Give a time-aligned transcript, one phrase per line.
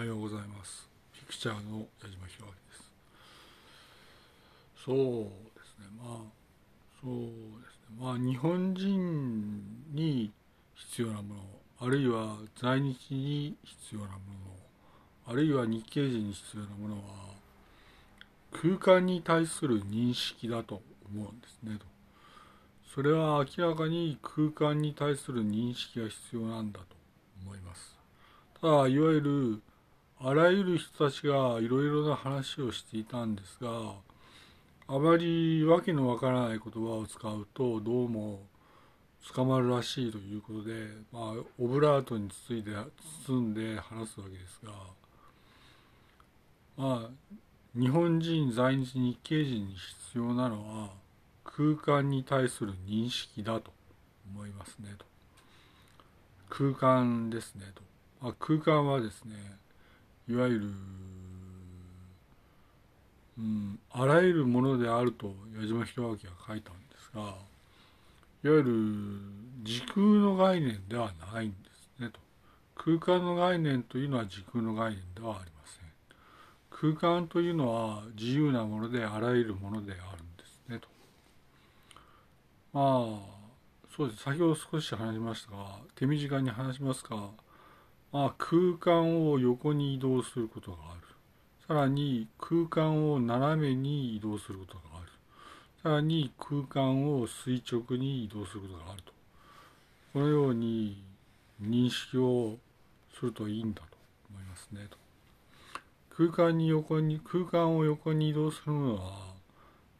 [0.00, 0.88] はようございます。
[1.12, 2.90] ピクチャーの矢島弘明です。
[4.82, 5.88] そうですね。
[6.02, 6.16] まあ
[7.02, 7.98] そうですね。
[8.00, 10.32] まあ日本人に
[10.74, 11.40] 必要なもの
[11.80, 14.16] あるいは在日に必要なもの
[15.26, 17.00] あるいは日系人に必要なものは
[18.52, 20.80] 空間に対する認識だと
[21.12, 21.76] 思うんですね。
[21.78, 21.84] と。
[22.94, 26.86] それは明らかに空間に対する認識が必要なんだと
[27.44, 27.94] 思います。
[28.62, 29.62] ただいわゆる
[30.22, 33.94] あらゆる人たちがいろいろな話をしていたんですが
[34.86, 38.42] あまり訳のわからない言葉を使うとどうも
[39.34, 42.72] 捕まるらしいということで、まあ、オブラートに包いで
[43.26, 44.72] 包んで話すわけですが
[46.76, 47.10] まあ
[47.78, 50.90] 日本人在日日系人に必要なのは
[51.44, 53.72] 空間に対する認識だと
[54.30, 55.06] 思いますねと。
[56.50, 57.82] 空間ですねと、
[58.20, 59.36] まあ、空間はですね
[60.30, 60.66] いわゆる、
[63.36, 67.36] うん、あらゆるものであると矢島弘明が書いたんですがいわ
[68.44, 68.72] ゆる
[69.64, 71.56] 時空の概念ではないんで
[71.98, 72.20] すねと。
[72.76, 76.94] 空間の概念というのは時空の概念ではありません。
[76.94, 80.88] 空間というのは自由なものであらゆるものであるんですねと。
[82.72, 83.40] まあ
[83.96, 84.22] そうです。
[84.22, 87.32] 先ほど少し話しましたが手短に話しますがま
[88.12, 91.00] あ、空間を横に移動することがある。
[91.68, 95.12] さらに空間を斜めに移動することがある。
[95.82, 99.12] さらに空間を垂直に移動することがあると。
[100.12, 101.00] このように
[101.62, 102.56] 認識を
[103.16, 103.96] するといいんだと
[104.28, 104.96] 思いますねと。
[106.16, 109.34] 空間に横に、空間を横に移動するのは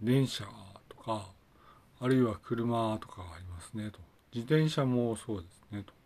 [0.00, 0.44] 電車
[0.88, 1.26] とか、
[2.00, 4.00] あるいは車とかがありますねと。
[4.34, 6.01] 自転車もそうですねと。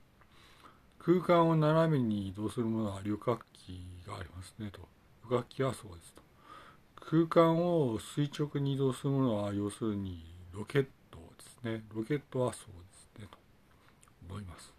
[1.07, 4.81] 空間を斜めに移動するものは旅客機がありますねと。
[5.31, 6.23] 旅客機はそうですと。
[6.97, 11.85] 空間を垂直に移動するものは要するにロケットですね。
[11.95, 13.39] ロケットはそうですねと
[14.29, 14.73] 思います。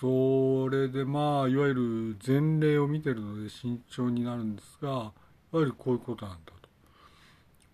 [0.00, 5.12] それでまあいわゆる前例を見てるので慎重になるんですがいわ
[5.52, 6.68] ゆるこういうことなんだと。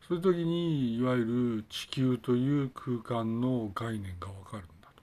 [0.09, 1.25] そういう時にいわゆ
[1.61, 5.03] る地球という空間の概念がわかるんだと。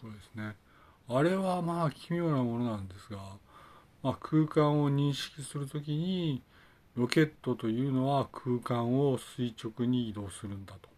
[0.00, 0.60] これですね。
[1.08, 3.18] あれはまあ奇妙なものなんですが、
[4.02, 6.42] まあ、空間を認識するときに
[6.96, 10.88] ロケットというのは空間を垂直に移動するんだと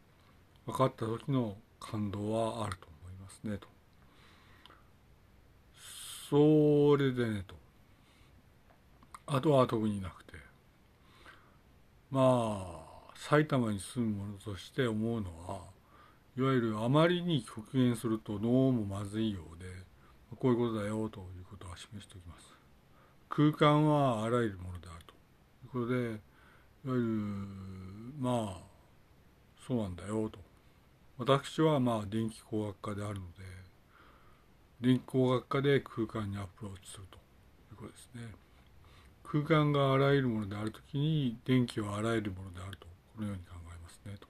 [0.66, 3.68] 分かった時の感動はあると思いますねと。
[6.30, 7.54] それでねと。
[9.26, 10.32] あとは特になくて
[12.10, 12.66] ま
[13.10, 15.60] あ埼玉に住む者として思うのは
[16.36, 19.93] いわゆるあまりに極限するとどうもまずいようで
[20.36, 22.46] こういうことだよということは示しておきます。
[23.28, 25.14] 空間はあらゆるものであると
[25.78, 27.08] いうことで、いわゆる、
[28.18, 28.62] まあ、
[29.66, 30.38] そうなんだよと。
[31.16, 33.44] 私はまあ電気工学科であるので、
[34.80, 37.20] 電気工学科で空間にアプローチするとい
[37.74, 38.34] うことですね。
[39.22, 42.86] 空間があらゆるものであるときに電気はあらゆるものであると、
[43.16, 44.28] このように考えますねと。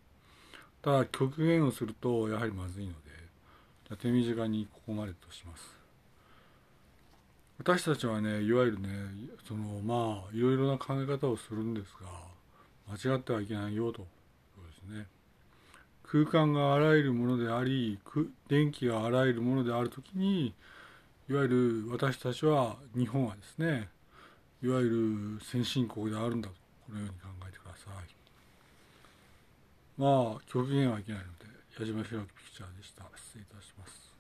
[0.83, 2.97] ただ極限をするとやはりまずいので、
[3.89, 5.84] じゃ手短にここまでとします。
[7.67, 8.89] 私たちはねいわゆるね
[9.49, 12.11] そのまあいろいろな考え方をするんですが
[12.95, 14.07] 間違ってはいけないよと。
[14.55, 15.07] そうですね。
[16.03, 17.99] 空間があらゆるものであり
[18.49, 20.53] 電気があらゆるものであるときに
[21.31, 23.89] いわゆる私たちは日本はですね
[24.63, 26.55] いわゆる先進国であるんだと。
[26.87, 28.15] このように考えてください。
[29.97, 31.47] まあ極限はいけないので
[31.81, 33.05] 矢島弘明ピクチャーでした。
[33.17, 34.14] 失礼いたします。